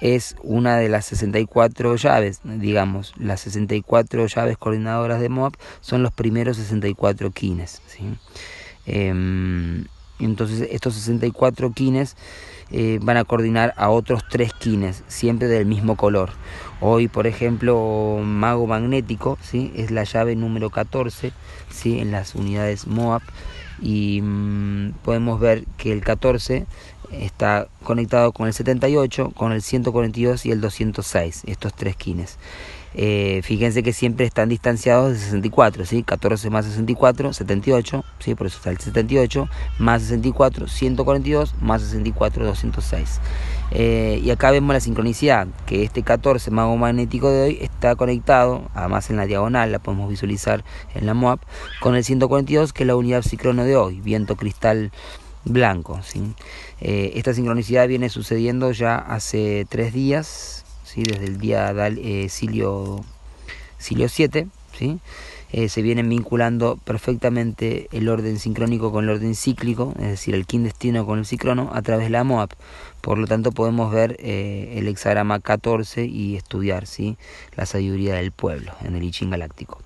es 0.00 0.36
una 0.42 0.76
de 0.76 0.88
las 0.88 1.06
64 1.06 1.96
llaves, 1.96 2.40
digamos, 2.44 3.14
las 3.18 3.40
64 3.42 4.26
llaves 4.26 4.58
coordinadoras 4.58 5.20
de 5.20 5.28
Moab 5.28 5.52
son 5.80 6.02
los 6.02 6.12
primeros 6.12 6.56
64 6.56 7.30
Kines. 7.30 7.80
¿sí? 7.86 8.04
Em, 8.86 9.84
entonces 10.24 10.68
estos 10.70 10.94
64 10.94 11.72
Kines 11.72 12.16
eh, 12.70 12.98
van 13.00 13.16
a 13.16 13.24
coordinar 13.24 13.72
a 13.78 13.88
otros 13.88 14.22
tres 14.28 14.52
kines, 14.52 15.02
siempre 15.08 15.48
del 15.48 15.64
mismo 15.64 15.96
color. 15.96 16.30
Hoy, 16.80 17.08
por 17.08 17.26
ejemplo, 17.26 18.20
Mago 18.22 18.66
Magnético 18.66 19.38
¿sí? 19.40 19.72
es 19.74 19.90
la 19.90 20.04
llave 20.04 20.36
número 20.36 20.68
14 20.68 21.32
¿sí? 21.70 21.98
en 21.98 22.10
las 22.10 22.34
unidades 22.34 22.86
MOAB 22.86 23.22
y 23.80 24.20
mm, 24.22 24.92
podemos 25.02 25.40
ver 25.40 25.64
que 25.78 25.92
el 25.92 26.02
14 26.02 26.66
está 27.12 27.68
conectado 27.84 28.32
con 28.32 28.48
el 28.48 28.52
78, 28.52 29.30
con 29.34 29.52
el 29.52 29.62
142 29.62 30.44
y 30.44 30.50
el 30.50 30.60
206, 30.60 31.44
estos 31.46 31.72
tres 31.74 31.96
kines. 31.96 32.38
Eh, 32.94 33.40
fíjense 33.42 33.82
que 33.82 33.92
siempre 33.92 34.26
están 34.26 34.48
distanciados 34.48 35.12
de 35.12 35.18
64, 35.18 35.84
¿sí? 35.84 36.02
14 36.02 36.50
más 36.50 36.64
64, 36.66 37.32
78, 37.32 38.04
¿sí? 38.18 38.34
por 38.34 38.46
eso 38.46 38.56
está 38.56 38.70
el 38.70 38.78
78, 38.78 39.48
más 39.78 40.02
64, 40.02 40.68
142, 40.68 41.54
más 41.60 41.82
64, 41.82 42.46
206. 42.46 43.20
Eh, 43.70 44.20
y 44.24 44.30
acá 44.30 44.50
vemos 44.50 44.72
la 44.72 44.80
sincronicidad, 44.80 45.46
que 45.66 45.82
este 45.84 46.02
14 46.02 46.50
mago 46.50 46.76
magnético 46.76 47.30
de 47.30 47.42
hoy 47.42 47.58
está 47.60 47.94
conectado, 47.96 48.70
además 48.74 49.10
en 49.10 49.16
la 49.16 49.26
diagonal, 49.26 49.72
la 49.72 49.78
podemos 49.78 50.08
visualizar 50.08 50.64
en 50.94 51.06
la 51.06 51.14
MOAP, 51.14 51.40
con 51.80 51.94
el 51.94 52.04
142, 52.04 52.72
que 52.72 52.84
es 52.84 52.86
la 52.86 52.96
unidad 52.96 53.22
psicrono 53.22 53.64
de 53.64 53.76
hoy, 53.76 54.00
viento 54.00 54.36
cristal 54.36 54.90
blanco. 55.44 56.00
Eh, 56.80 57.12
esta 57.14 57.34
sincronicidad 57.34 57.88
viene 57.88 58.08
sucediendo 58.08 58.72
ya 58.72 58.96
hace 58.96 59.66
tres 59.68 59.92
días, 59.92 60.64
desde 60.96 61.24
el 61.24 61.38
día 61.38 61.72
eh, 61.76 62.28
Silio, 62.28 63.04
Silio 63.78 64.08
7, 64.08 64.48
¿sí? 64.76 64.98
Eh, 65.50 65.70
se 65.70 65.80
vienen 65.80 66.08
vinculando 66.10 66.76
perfectamente 66.76 67.88
el 67.92 68.08
orden 68.10 68.38
sincrónico 68.38 68.92
con 68.92 69.04
el 69.04 69.10
orden 69.10 69.34
cíclico, 69.34 69.94
es 69.98 70.08
decir, 70.08 70.34
el 70.34 70.44
kin 70.44 70.64
destino 70.64 71.06
con 71.06 71.20
el 71.20 71.24
cicrono, 71.24 71.70
a 71.72 71.80
través 71.80 72.06
de 72.06 72.10
la 72.10 72.24
MOAP. 72.24 72.52
Por 73.00 73.16
lo 73.16 73.26
tanto, 73.26 73.52
podemos 73.52 73.90
ver 73.90 74.16
eh, 74.18 74.74
el 74.76 74.88
hexagrama 74.88 75.40
14 75.40 76.04
y 76.04 76.36
estudiar 76.36 76.86
¿sí? 76.86 77.16
la 77.56 77.64
sabiduría 77.64 78.16
del 78.16 78.32
pueblo 78.32 78.72
en 78.82 78.94
el 78.94 79.04
I 79.04 79.12
galáctico. 79.22 79.80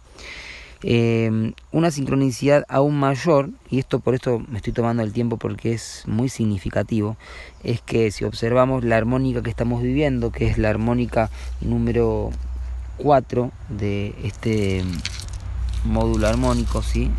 Em, 0.85 1.53
una 1.71 1.93
sincronicidad 1.93 2.65
aún 2.69 2.99
mayor, 2.99 3.51
y 3.71 3.79
esto 3.79 4.01
por 4.01 4.15
esto 4.15 4.41
me 4.49 4.57
estoy 4.57 4.73
tomando 4.73 5.05
el 5.05 5.13
tiempo 5.13 5.37
porque 5.37 5.73
es 5.73 6.03
muy 6.07 6.29
significativo, 6.29 7.17
es 7.63 7.81
que 7.81 8.11
si 8.11 8.25
observamos 8.25 8.83
la 8.85 8.97
armónica 8.97 9.43
que 9.43 9.51
estamos 9.51 9.81
viviendo, 9.83 10.33
que 10.33 10.49
es 10.49 10.59
la 10.59 10.71
armónica 10.71 11.31
número 11.61 12.31
4 12.99 13.53
de 13.69 14.15
este 14.25 14.83
módulo 15.85 16.27
armónico, 16.27 16.83
¿sí? 16.83 17.11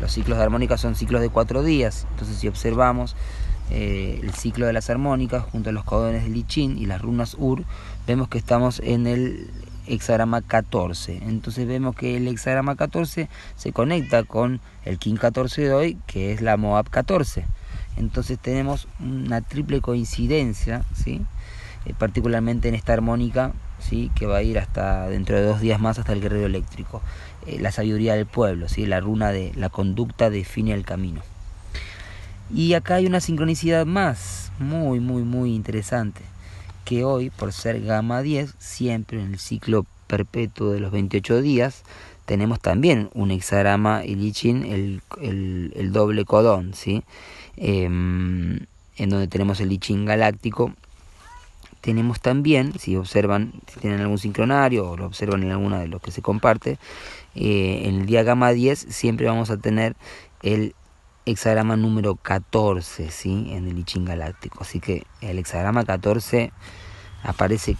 los 0.00 0.12
ciclos 0.12 0.36
de 0.36 0.44
armónica 0.44 0.76
son 0.76 0.94
ciclos 0.94 1.22
de 1.22 1.30
cuatro 1.30 1.62
días, 1.62 2.06
entonces 2.10 2.36
si 2.36 2.48
observamos 2.48 3.16
eh, 3.70 4.20
el 4.22 4.34
ciclo 4.34 4.66
de 4.66 4.74
las 4.74 4.90
armónicas 4.90 5.42
junto 5.44 5.70
a 5.70 5.72
los 5.72 5.84
codones 5.84 6.24
de 6.24 6.28
Lichin 6.28 6.76
y 6.76 6.84
las 6.84 7.00
runas 7.00 7.34
Ur, 7.38 7.64
vemos 8.06 8.28
que 8.28 8.36
estamos 8.36 8.80
en 8.80 9.06
el 9.06 9.50
hexagrama 9.86 10.42
14. 10.42 11.22
Entonces 11.26 11.66
vemos 11.66 11.94
que 11.94 12.16
el 12.16 12.28
hexagrama 12.28 12.76
14 12.76 13.28
se 13.56 13.72
conecta 13.72 14.24
con 14.24 14.60
el 14.84 14.98
King 14.98 15.16
14 15.16 15.62
de 15.62 15.72
hoy, 15.72 15.98
que 16.06 16.32
es 16.32 16.40
la 16.40 16.56
Moab 16.56 16.88
14. 16.90 17.44
Entonces 17.96 18.38
tenemos 18.38 18.88
una 19.00 19.40
triple 19.40 19.80
coincidencia, 19.80 20.84
¿sí? 20.94 21.22
Eh, 21.86 21.94
particularmente 21.98 22.68
en 22.68 22.74
esta 22.74 22.92
armónica, 22.92 23.52
¿sí? 23.78 24.10
que 24.14 24.26
va 24.26 24.38
a 24.38 24.42
ir 24.42 24.58
hasta 24.58 25.08
dentro 25.08 25.36
de 25.36 25.44
dos 25.44 25.60
días 25.60 25.80
más 25.80 25.98
hasta 25.98 26.12
el 26.12 26.20
guerrero 26.20 26.46
eléctrico. 26.46 27.02
Eh, 27.46 27.58
la 27.60 27.72
sabiduría 27.72 28.14
del 28.14 28.26
pueblo, 28.26 28.68
¿sí? 28.68 28.86
la 28.86 29.00
runa 29.00 29.30
de 29.30 29.52
la 29.54 29.68
conducta 29.68 30.30
define 30.30 30.72
el 30.72 30.84
camino. 30.84 31.20
Y 32.52 32.74
acá 32.74 32.96
hay 32.96 33.06
una 33.06 33.20
sincronicidad 33.20 33.86
más, 33.86 34.50
muy, 34.58 35.00
muy, 35.00 35.22
muy 35.22 35.54
interesante 35.54 36.22
que 36.84 37.04
hoy, 37.04 37.30
por 37.30 37.52
ser 37.52 37.82
gamma 37.82 38.22
10, 38.22 38.54
siempre 38.58 39.20
en 39.20 39.32
el 39.32 39.38
ciclo 39.38 39.86
perpetuo 40.06 40.70
de 40.70 40.80
los 40.80 40.92
28 40.92 41.42
días, 41.42 41.82
tenemos 42.26 42.60
también 42.60 43.10
un 43.14 43.30
hexagrama 43.30 44.04
Ilichin, 44.04 44.64
el, 44.64 45.02
el, 45.20 45.92
doble 45.92 46.24
codón, 46.24 46.72
¿sí? 46.74 47.02
Em, 47.56 48.60
en 48.96 49.10
donde 49.10 49.28
tenemos 49.28 49.60
el 49.60 49.68
Lichin 49.68 50.04
galáctico. 50.04 50.72
Tenemos 51.80 52.20
también, 52.20 52.72
si 52.78 52.96
observan, 52.96 53.52
si 53.70 53.80
tienen 53.80 54.00
algún 54.00 54.18
sincronario 54.18 54.88
o 54.88 54.96
lo 54.96 55.04
observan 55.04 55.42
en 55.42 55.50
alguna 55.50 55.80
de 55.80 55.88
los 55.88 56.00
que 56.00 56.10
se 56.10 56.22
comparte, 56.22 56.78
eh, 57.34 57.82
en 57.84 57.96
el 57.96 58.06
día 58.06 58.22
gamma 58.22 58.52
10 58.52 58.78
siempre 58.88 59.26
vamos 59.26 59.50
a 59.50 59.58
tener 59.58 59.94
el 60.42 60.74
hexagrama 61.26 61.76
número 61.76 62.16
14, 62.16 63.10
¿sí? 63.10 63.48
En 63.50 63.68
el 63.68 63.78
I 63.78 63.84
galáctico. 64.04 64.58
Así 64.62 64.80
que 64.80 65.06
el 65.20 65.38
hexagrama 65.38 65.84
14 65.84 66.52
aparece 67.22 67.76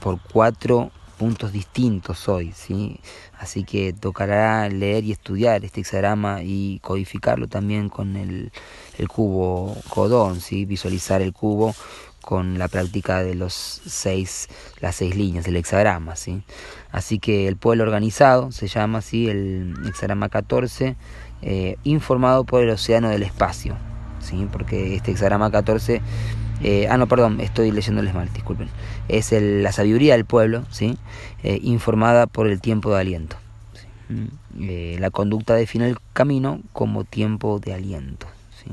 por 0.00 0.20
cuatro 0.20 0.90
puntos 1.16 1.52
distintos 1.52 2.28
hoy, 2.28 2.52
¿sí? 2.52 3.00
Así 3.38 3.64
que 3.64 3.92
tocará 3.92 4.68
leer 4.68 5.04
y 5.04 5.12
estudiar 5.12 5.64
este 5.64 5.80
hexagrama 5.80 6.42
y 6.42 6.78
codificarlo 6.80 7.48
también 7.48 7.88
con 7.88 8.16
el, 8.16 8.52
el 8.98 9.08
cubo 9.08 9.76
codón, 9.88 10.40
¿sí? 10.40 10.64
Visualizar 10.66 11.22
el 11.22 11.32
cubo 11.32 11.74
con 12.20 12.58
la 12.58 12.66
práctica 12.66 13.22
de 13.22 13.36
los 13.36 13.54
seis, 13.54 14.48
las 14.80 14.96
seis 14.96 15.14
líneas, 15.14 15.46
el 15.46 15.56
hexagrama, 15.56 16.16
¿sí? 16.16 16.42
Así 16.90 17.18
que 17.18 17.46
el 17.46 17.56
pueblo 17.56 17.84
organizado 17.84 18.50
se 18.52 18.66
llama 18.66 18.98
así 18.98 19.28
el 19.28 19.74
hexagrama 19.86 20.28
14, 20.28 20.96
eh, 21.48 21.76
informado 21.84 22.42
por 22.42 22.64
el 22.64 22.70
océano 22.70 23.08
del 23.08 23.22
espacio, 23.22 23.76
¿sí? 24.18 24.48
Porque 24.50 24.96
este 24.96 25.12
hexagrama 25.12 25.48
14, 25.52 26.02
eh, 26.60 26.88
ah 26.90 26.96
no, 26.96 27.06
perdón, 27.06 27.40
estoy 27.40 27.70
leyéndoles 27.70 28.14
mal, 28.14 28.28
disculpen, 28.32 28.68
es 29.06 29.30
la 29.30 29.70
sabiduría 29.70 30.14
del 30.14 30.24
pueblo, 30.24 30.64
¿sí? 30.72 30.98
Eh, 31.44 31.60
informada 31.62 32.26
por 32.26 32.48
el 32.48 32.60
tiempo 32.60 32.92
de 32.92 33.00
aliento. 33.00 33.36
Mm, 34.08 34.98
la 34.98 35.10
conducta 35.10 35.54
define 35.54 35.88
el 35.88 35.98
camino 36.12 36.60
como 36.72 37.04
tiempo 37.04 37.60
de 37.60 37.74
aliento. 37.74 38.26
¿sí? 38.60 38.72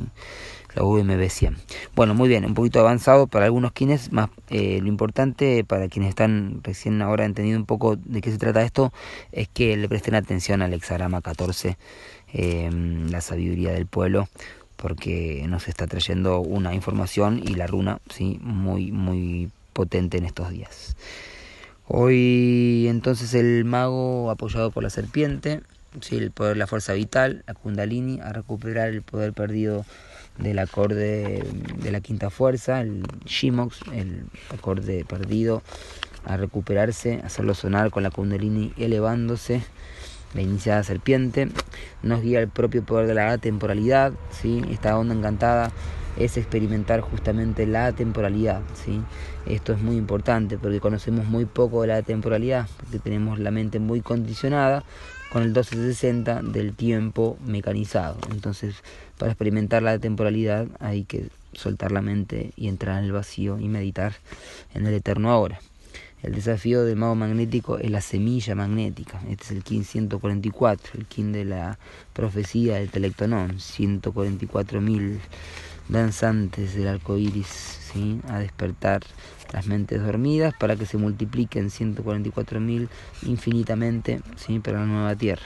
la 0.75 0.83
UMB 0.83 1.29
100. 1.29 1.55
Bueno, 1.95 2.15
muy 2.15 2.27
bien, 2.27 2.45
un 2.45 2.55
poquito 2.55 2.79
avanzado 2.79 3.27
para 3.27 3.45
algunos 3.45 3.73
quienes, 3.73 4.11
más 4.11 4.29
lo 4.49 4.87
importante 4.87 5.63
para 5.63 5.87
quienes 5.87 6.09
están 6.09 6.61
recién 6.63 6.99
ahora 7.03 7.25
entendiendo 7.25 7.59
un 7.59 7.67
poco 7.67 7.95
de 7.95 8.21
qué 8.21 8.31
se 8.31 8.39
trata 8.39 8.63
esto, 8.63 8.91
es 9.31 9.47
que 9.47 9.77
le 9.77 9.87
presten 9.87 10.15
atención 10.15 10.63
al 10.63 10.73
hexagrama 10.73 11.21
14, 11.21 11.77
em, 12.33 13.09
la 13.09 13.21
sabiduría 13.21 13.71
del 13.71 13.85
pueblo, 13.85 14.27
porque 14.75 15.45
nos 15.47 15.67
está 15.67 15.87
trayendo 15.87 16.41
una 16.41 16.73
información 16.73 17.41
y 17.41 17.55
la 17.55 17.67
runa, 17.67 17.99
sí, 18.09 18.39
muy, 18.41 18.91
muy 18.91 19.49
potente 19.71 20.17
en 20.17 20.25
estos 20.25 20.49
días. 20.49 20.95
Hoy 21.87 22.87
entonces 22.89 23.33
el 23.33 23.65
mago 23.65 24.31
apoyado 24.31 24.71
por 24.71 24.83
la 24.83 24.89
serpiente, 24.89 25.61
sí, 26.01 26.17
el 26.17 26.31
poder, 26.31 26.57
la 26.57 26.67
fuerza 26.67 26.93
vital, 26.93 27.43
la 27.45 27.53
kundalini, 27.53 28.19
a 28.21 28.33
recuperar 28.33 28.89
el 28.89 29.01
poder 29.01 29.33
perdido 29.33 29.85
del 30.37 30.59
acorde 30.59 31.43
de 31.77 31.91
la 31.91 32.01
quinta 32.01 32.29
fuerza, 32.29 32.81
el 32.81 33.03
Shimox, 33.25 33.81
el 33.93 34.23
acorde 34.49 35.05
perdido, 35.05 35.61
a 36.25 36.37
recuperarse, 36.37 37.21
hacerlo 37.23 37.53
sonar 37.53 37.91
con 37.91 38.03
la 38.03 38.11
kundalini 38.11 38.73
elevándose, 38.77 39.61
la 40.33 40.41
iniciada 40.41 40.83
serpiente, 40.83 41.49
nos 42.01 42.21
guía 42.21 42.39
el 42.39 42.47
propio 42.47 42.83
poder 42.83 43.07
de 43.07 43.13
la 43.13 43.37
temporalidad, 43.37 44.13
¿sí? 44.31 44.61
esta 44.69 44.97
onda 44.97 45.13
encantada 45.15 45.71
es 46.17 46.37
experimentar 46.37 47.01
justamente 47.01 47.65
la 47.65 47.91
temporalidad. 47.91 48.61
Esto 49.45 49.73
es 49.73 49.81
muy 49.81 49.95
importante 49.95 50.57
porque 50.57 50.79
conocemos 50.79 51.25
muy 51.25 51.45
poco 51.45 51.81
de 51.81 51.87
la 51.87 52.01
temporalidad, 52.01 52.67
porque 52.77 52.99
tenemos 52.99 53.39
la 53.39 53.51
mente 53.51 53.79
muy 53.79 54.01
condicionada 54.01 54.83
con 55.31 55.41
el 55.41 55.49
1260 55.49 56.41
del 56.43 56.75
tiempo 56.75 57.37
mecanizado. 57.45 58.17
Entonces, 58.31 58.75
para 59.17 59.31
experimentar 59.31 59.81
la 59.81 59.97
temporalidad 59.97 60.67
hay 60.79 61.05
que 61.05 61.29
soltar 61.53 61.91
la 61.91 62.01
mente 62.01 62.51
y 62.55 62.67
entrar 62.67 62.99
en 62.99 63.05
el 63.05 63.11
vacío 63.11 63.59
y 63.59 63.67
meditar 63.67 64.13
en 64.73 64.85
el 64.85 64.93
eterno 64.93 65.31
ahora. 65.31 65.59
El 66.23 66.33
desafío 66.35 66.85
del 66.85 66.95
mago 66.95 67.15
magnético 67.15 67.77
es 67.79 67.91
la 67.91 67.99
semilla 67.99 68.55
magnética. 68.55 69.19
Este 69.29 69.43
es 69.43 69.51
el 69.51 69.61
Kin 69.61 69.83
144, 69.83 70.93
el 70.97 71.05
Kin 71.05 71.33
de 71.33 71.43
la 71.43 71.77
profecía 72.13 72.75
del 72.75 72.89
Telectonón. 72.89 73.57
144.000 73.57 75.19
danzantes 75.89 76.75
del 76.75 76.87
arco 76.87 77.17
iris 77.17 77.47
¿sí? 77.47 78.21
a 78.29 78.39
despertar 78.39 79.01
las 79.51 79.67
mentes 79.67 80.01
dormidas 80.01 80.53
para 80.57 80.77
que 80.77 80.85
se 80.85 80.97
multipliquen 80.97 81.69
144.000 81.69 82.87
infinitamente 83.23 84.21
¿sí? 84.37 84.59
para 84.59 84.79
la 84.79 84.85
nueva 84.85 85.15
Tierra. 85.17 85.43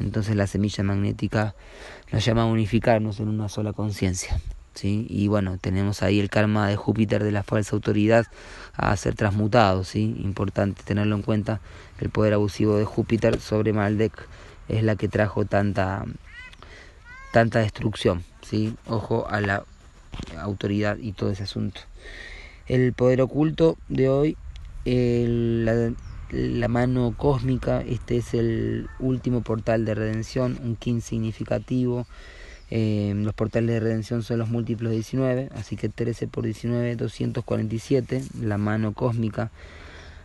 Entonces 0.00 0.34
la 0.34 0.48
semilla 0.48 0.82
magnética 0.82 1.54
nos 2.10 2.24
llama 2.24 2.42
a 2.42 2.46
unificarnos 2.46 3.20
en 3.20 3.28
una 3.28 3.48
sola 3.48 3.72
conciencia. 3.72 4.40
¿Sí? 4.74 5.06
Y 5.08 5.28
bueno, 5.28 5.58
tenemos 5.58 6.02
ahí 6.02 6.20
el 6.20 6.30
karma 6.30 6.68
de 6.68 6.76
Júpiter 6.76 7.22
de 7.22 7.32
la 7.32 7.42
falsa 7.42 7.74
autoridad 7.76 8.26
a 8.74 8.96
ser 8.96 9.14
transmutado. 9.14 9.84
¿sí? 9.84 10.16
Importante 10.22 10.82
tenerlo 10.82 11.16
en 11.16 11.22
cuenta, 11.22 11.60
el 12.00 12.10
poder 12.10 12.34
abusivo 12.34 12.76
de 12.76 12.84
Júpiter 12.84 13.40
sobre 13.40 13.72
Maldek 13.72 14.12
es 14.68 14.82
la 14.82 14.96
que 14.96 15.08
trajo 15.08 15.44
tanta, 15.44 16.04
tanta 17.32 17.60
destrucción. 17.60 18.24
¿sí? 18.42 18.74
Ojo 18.86 19.26
a 19.28 19.40
la 19.40 19.64
autoridad 20.40 20.98
y 20.98 21.12
todo 21.12 21.30
ese 21.30 21.44
asunto. 21.44 21.80
El 22.66 22.92
poder 22.92 23.20
oculto 23.20 23.76
de 23.88 24.08
hoy, 24.08 24.36
la, 24.84 25.92
la, 26.30 26.68
mano 26.68 27.14
cósmica, 27.16 27.82
este 27.82 28.18
es 28.18 28.34
el 28.34 28.88
último 28.98 29.42
portal 29.42 29.84
de 29.84 29.94
redención, 29.94 30.58
un 30.62 30.76
kin 30.76 31.02
significativo. 31.02 32.06
Eh, 32.70 33.12
los 33.16 33.34
portales 33.34 33.70
de 33.70 33.80
redención 33.80 34.22
son 34.22 34.38
los 34.38 34.48
múltiplos 34.48 34.90
de 34.90 34.96
19, 34.96 35.50
así 35.54 35.76
que 35.76 35.88
13 35.88 36.26
por 36.28 36.44
19, 36.44 36.96
247, 36.96 38.22
la 38.40 38.58
mano 38.58 38.92
cósmica 38.92 39.50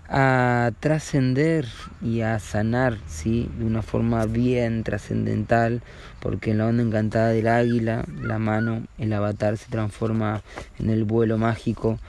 a 0.09 0.71
trascender 0.79 1.67
y 2.01 2.21
a 2.21 2.39
sanar, 2.39 2.97
¿sí? 3.07 3.49
De 3.59 3.65
una 3.65 3.83
forma 3.83 4.25
bien 4.25 4.83
trascendental, 4.83 5.83
porque 6.19 6.51
en 6.51 6.57
la 6.57 6.67
onda 6.67 6.81
encantada 6.81 7.29
del 7.29 7.47
águila, 7.47 8.05
la 8.21 8.39
mano, 8.39 8.83
el 8.97 9.13
avatar 9.13 9.57
se 9.57 9.69
transforma 9.69 10.41
en 10.79 10.89
el 10.89 11.03
vuelo 11.03 11.37
mágico 11.37 11.99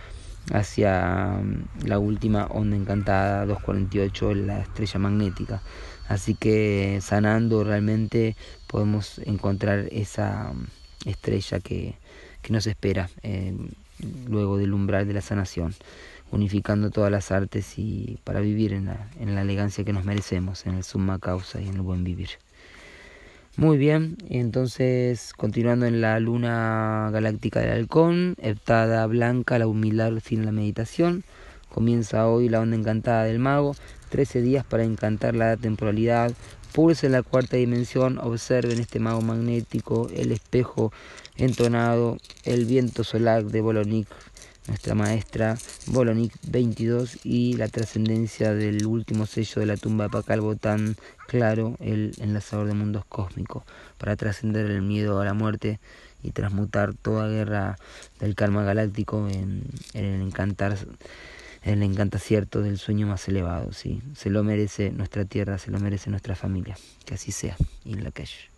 hacia 0.52 1.40
mm, 1.42 1.86
la 1.86 1.98
última 1.98 2.46
onda 2.46 2.76
encantada 2.76 3.44
248, 3.44 4.34
la 4.34 4.60
estrella 4.60 4.98
magnética. 4.98 5.62
Así 6.11 6.35
que 6.35 6.99
sanando 7.01 7.62
realmente 7.62 8.35
podemos 8.66 9.20
encontrar 9.27 9.87
esa 9.92 10.53
mm, 10.53 11.09
estrella 11.09 11.61
que, 11.61 11.94
que 12.42 12.53
nos 12.53 12.66
espera 12.66 13.09
eh, 13.23 13.55
luego 14.27 14.59
del 14.59 14.73
umbral 14.73 15.07
de 15.07 15.14
la 15.14 15.20
sanación 15.20 15.73
unificando 16.33 16.90
todas 16.90 17.12
las 17.12 17.31
artes 17.31 17.79
y 17.79 18.18
para 18.25 18.40
vivir 18.40 18.73
en 18.73 18.87
la, 18.87 19.09
en 19.20 19.37
la 19.37 19.42
elegancia 19.42 19.85
que 19.85 19.92
nos 19.92 20.05
merecemos, 20.05 20.66
en 20.66 20.75
el 20.75 20.83
summa 20.83 21.20
causa 21.20 21.61
y 21.61 21.68
en 21.68 21.75
el 21.75 21.83
buen 21.83 22.03
vivir. 22.03 22.31
Muy 23.57 23.79
bien, 23.79 24.16
entonces 24.31 25.33
continuando 25.37 25.87
en 25.87 26.01
la 26.01 26.18
luna 26.18 27.11
galáctica 27.12 27.61
del 27.61 27.70
halcón, 27.70 28.35
heptada 28.42 29.07
blanca, 29.07 29.61
la 29.61 29.68
humildad 29.68 30.12
sin 30.25 30.44
la 30.44 30.51
meditación, 30.51 31.23
comienza 31.70 32.26
hoy 32.26 32.48
la 32.48 32.61
onda 32.61 32.76
encantada 32.76 33.24
del 33.24 33.38
mago, 33.38 33.74
13 34.11 34.42
días 34.42 34.64
para 34.64 34.85
encantar 34.85 35.35
la 35.35 35.56
temporalidad, 35.56 36.33
pulse 36.72 37.06
en 37.06 37.12
la 37.12 37.22
cuarta 37.22 37.56
dimensión, 37.56 38.18
observen 38.18 38.78
este 38.78 39.00
mago 39.00 39.22
magnético, 39.22 40.09
el 40.14 40.33
espejo 40.33 40.92
entonado, 41.37 42.18
el 42.44 42.66
viento 42.66 43.04
solar 43.04 43.44
de 43.44 43.61
Bolonic 43.61 44.09
nuestra 44.70 44.94
maestra 44.94 45.56
Bolonic 45.87 46.33
22 46.46 47.24
y 47.24 47.54
la 47.54 47.66
trascendencia 47.66 48.54
del 48.54 48.87
último 48.87 49.26
sello 49.26 49.61
de 49.61 49.66
la 49.66 49.76
tumba 49.76 50.04
de 50.04 50.11
Pacalbo 50.11 50.54
tan 50.54 50.96
claro, 51.26 51.76
el 51.80 52.12
enlazador 52.20 52.68
de 52.68 52.74
mundos 52.74 53.04
cósmicos, 53.09 53.64
para 53.98 54.16
trascender 54.16 54.66
el 54.66 54.83
miedo 54.83 55.20
a 55.20 55.24
la 55.24 55.35
muerte 55.35 55.80
y 56.22 56.30
transmutar 56.30 56.94
toda 56.94 57.28
guerra 57.28 57.78
del 58.20 58.35
karma 58.35 58.62
galáctico 58.62 59.28
en, 59.28 59.64
el 59.94 60.22
encantar 60.22 60.72
en 60.72 60.98
el 61.62 61.83
encantacierto 61.83 62.62
del 62.62 62.79
sueño 62.79 63.07
más 63.07 63.29
elevado, 63.29 63.73
sí. 63.73 64.03
Se 64.14 64.31
lo 64.31 64.42
merece 64.42 64.90
nuestra 64.90 65.25
tierra, 65.25 65.59
se 65.59 65.70
lo 65.70 65.79
merece 65.79 66.11
nuestra 66.11 66.35
familia. 66.35 66.77
Que 67.05 67.14
así 67.14 67.33
sea. 67.33 67.57
Y 67.85 67.94
la 67.94 68.11
calle. 68.11 68.49